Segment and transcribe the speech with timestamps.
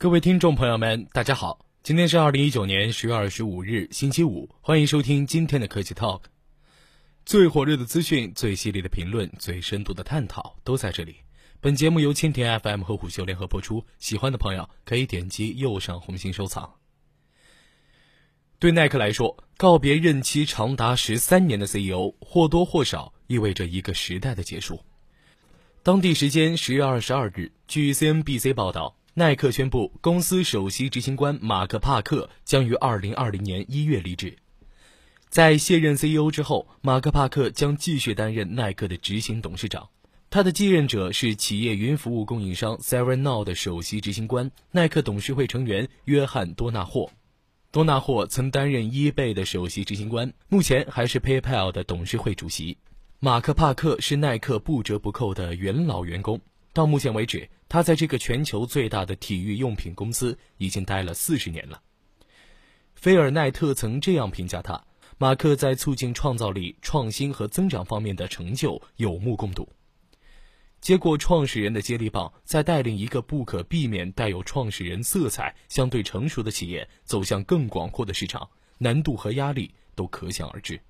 [0.00, 6.20] 各位听众朋友们，大家好，今天是二零一九年十月二十五日，星期五，欢迎收听今天的科技 Talk。
[7.26, 11.16] 最火热的资讯、最犀利的评论、最深度的探讨都在这里。
[11.60, 16.74] 本节目由蜻蜓 FM 和虎嗅联合播出，喜欢的朋友可以点击右上红心收藏。
[18.60, 24.80] 对耐克来说，告别任期长达十三年的 CEO，或多或少意味着一个时代的结束。
[25.82, 28.94] 当地时间十月二十二日，据 CNBC 报道。
[29.18, 34.36] 耐克宣布，公司首席执行官马克·帕克将于二零二零年一月离职。
[35.28, 39.88] 在卸任 CEO 之后，马克·帕克将继续担任耐克的执行董事长。
[40.30, 47.10] 他的继任者是企业云服务供应商 Serenade 的首席执行官、耐克董事会成员约翰·多纳霍。
[47.72, 52.78] 多纳霍曾担任 eBay 的首席执行官，目前还是 PayPal 的董事会主席。
[53.18, 56.40] 马克·帕克是耐克不折不扣的元老员工。
[56.72, 61.82] 到目前为止，他在这个全球最大的体育用品公司已经待了四十年了。
[62.94, 64.84] 菲尔奈特曾这样评价他：
[65.18, 69.68] 马克在促进创造力、创新和增长方面的成就有目共睹。
[70.80, 80.80] 接过创始人的接力棒，在带领一个不可避免带有创始人色彩、相对成熟的企业走向更广阔的市场，难度和压力都可想而知。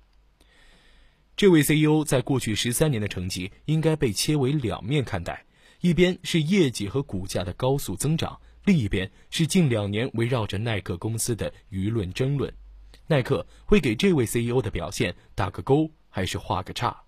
[1.35, 5.43] 这位 CEO 在过去十三年的成绩应该被切为两面看待。
[5.81, 12.53] 一边是业绩和股价的高速增长，另一边是近两年围绕着耐克公司的舆论争论。
[13.07, 17.03] 耐克会给这位 CEO 的表现打个勾，还是画个叉？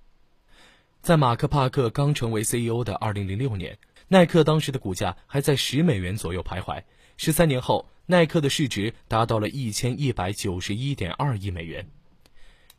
[1.01, 3.77] 在马克·帕克刚成为 CEO 的2006年，
[4.07, 6.83] 耐克当时的股价还在十美元左右徘徊。
[7.17, 11.87] 十三年后，耐克的市值达到了一千一百九十一点二亿美元。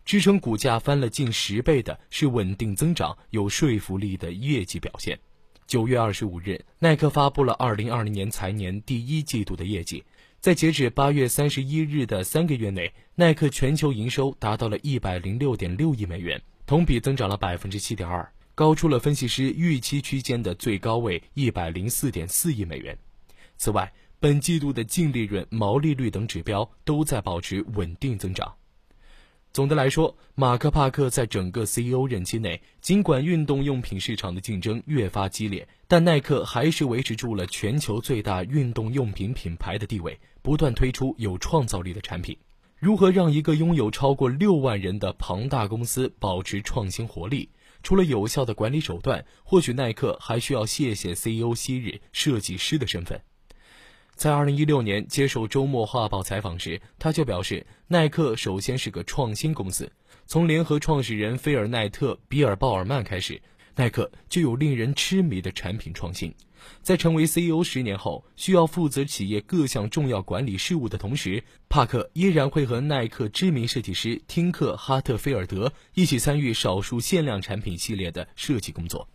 [0.04, 5.18] 支撑股价翻了近十倍的是稳定增长、有说服力的业绩表现。
[5.72, 10.04] 九月二十五日，耐克发布了二零二零年财年第一季度的业绩。
[10.38, 22.94] 在截止八月三十一日的三个月内，耐克全球营收达到了一百零六点六亿美元，同比增长了百分之七点二，高出了分析师预期区间的最高位一百零四点四亿美元。
[23.56, 28.54] 此外，本季度的净利润、毛利率等指标都在保持稳定增长。
[29.52, 42.34] 总的来说，马克·帕克在整个 CEO 任期内，尽管运动用品市场的竞争越发激烈，但耐克还是维持住了全球最大运动用品品牌的地位，不断推出有创造力的产品。
[42.78, 47.50] 如何让一个拥有超过六万人的庞大公司保持创新活力？
[47.82, 53.20] 除了有效的管理手段，或许耐克还需要谢谢 CEO 昔日设计师的身份。
[54.14, 59.90] 在二零一六年接受周末画报采访时，他就表示，耐克首先是个创新公司。
[60.26, 63.40] 从联合创始人菲尔奈特·比尔·鲍尔曼开始，
[63.74, 66.32] 耐克就有令人痴迷的产品创新。
[66.82, 79.08] 在成为 CEO 十年后，需要负责企业各项重要管理事务的同时，帕克依然会和耐克知名设计师汀克·哈特菲尔德一起参与少数限量产品系列的设计工作。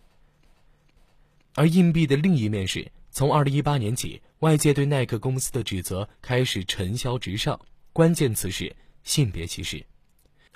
[1.54, 2.90] 而硬币的另一面是。
[3.10, 7.58] 从二零一八年起，外界对耐克公司的指责开始尘嚣直上，
[7.92, 8.72] 关键词是
[9.02, 9.84] 性别歧视。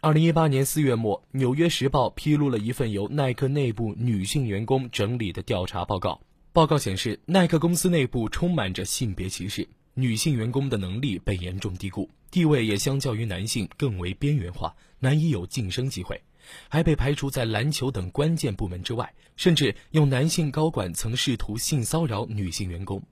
[0.01, 6.21] 二零一八年四月末，《纽约时报》披露了一份由耐克内部女性员工整理的调查报告。
[6.53, 16.23] 报告显示，耐克公司内部充满着性别歧视，女性员工的能力被严重低估，地位也相较于男性更为边缘化，难以有晋升机会。
[16.69, 23.03] 还被排除在篮球等关键部门之外，甚至有男性高管曾试图性骚扰女性员工。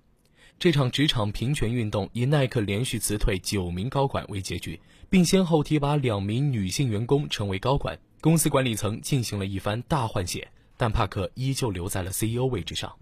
[0.61, 4.79] 这场职场平权运动以耐克连续辞退九名高管为结局，
[5.09, 12.95] 并先后提拔两名女性员工成为高管，公司管理层进行了一番大换血，但帕克依旧留在了 CEO 位置上。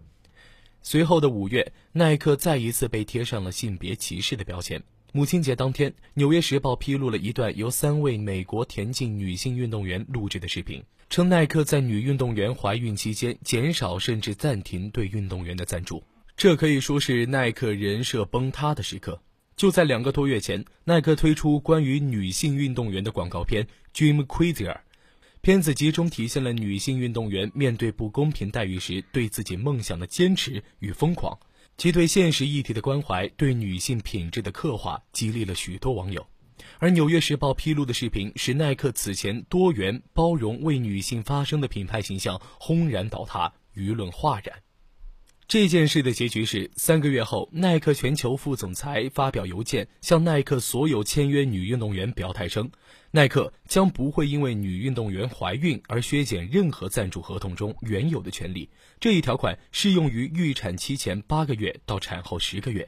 [0.82, 4.80] 随后的五月，耐克再一次被贴上了性别歧视的标签。
[5.10, 10.80] 母亲节当天，《纽约时报》披露了一段由三位美国田径女性运动员录制的视频，
[11.10, 16.00] 称耐克在女运动员怀孕期间减少甚至暂停对运动员的赞助，
[16.38, 19.20] 这可以说是耐克人设崩塌的时刻。
[19.56, 24.72] 就在两个多月前，耐克推出关于女性运动员的广告片《Dream Crazier》，
[25.40, 31.36] 片子集中体现了女性运动员面对不公平待遇时对自己梦想的坚持与疯狂。
[31.76, 36.24] 其对现实议题的关怀，对女性品质的刻画，激励了许多网友。
[36.78, 44.54] 而《纽约时报》披露的视频，使耐克此前多元、包容、为女性发声的品牌形象轰然倒塌，舆论哗然。
[45.48, 52.70] 这件事的结局是，三个月后，耐克全球副总裁发表邮件，向耐克所有签约女运动员表态称，
[53.12, 58.68] 耐克将不会因为女运动员怀孕而削减任何赞助合同中原有的权利。
[59.00, 62.86] 这一条款适用于预产期前八个月到产后十个月。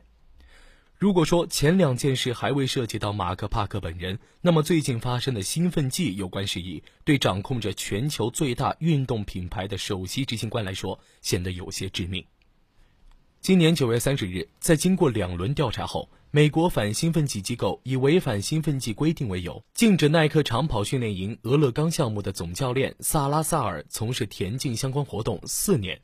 [0.99, 12.23] 如果说前两件事还未涉及到马克·帕克本人，那么最近发生的兴奋剂有关事宜，对掌控着全球最大运动品牌的首席执行官来说，显得有些致命。
[13.43, 25.99] 今年九月三十日，在经过两轮调查后，美国反兴奋剂机构以违反兴奋剂规定为由，禁止耐克长跑训练营俄勒冈项目的总教练萨拉萨尔从事田径相关活动四年。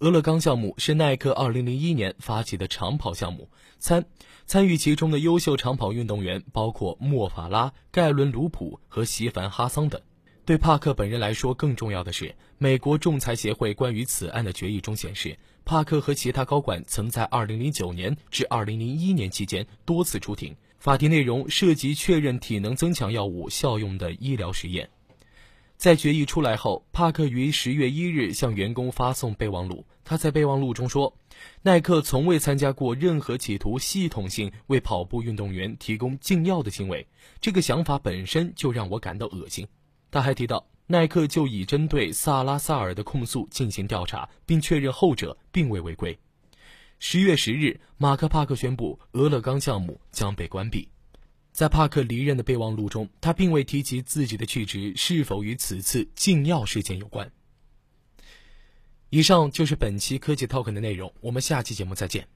[0.00, 3.48] 俄勒冈项目是耐克2001年发起的长跑项目，
[3.78, 4.04] 参
[4.44, 9.98] 参与其中的优秀长跑运动员包括莫法拉、盖伦·卢普和席凡·哈桑等。
[10.44, 24.90] 对帕克本人来说，更重要的是，美国仲裁协会关于此案的决议中显示，帕克和其他高管曾在2009年至2001年期间多次出庭，法庭内容涉及确认体能增强药物效用的医疗实验。
[25.76, 29.86] 在决议出来后，帕克于十月一日向员工发送备忘录。
[30.04, 31.16] 他在备忘录中说
[31.62, 37.06] ：“耐克从未参加过任何企图系统性为跑步运动员提供禁药的行为。
[37.40, 39.64] 这个想法本身就让我感到恶心。”
[40.12, 46.16] 他还提到，耐克就已针对萨拉萨尔的控诉进行调查，并确认后者并未违规。
[46.98, 50.88] 十月十日，马克·帕克宣布俄勒冈项目将被关闭。
[51.50, 57.32] 在帕克离任的备忘录中，他并未提及自己的去职是否与此次禁药事件有关。
[59.08, 62.28] 以上就是本期科技 Talk 的内容，我们下期节目再见。